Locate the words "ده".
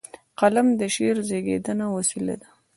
2.41-2.49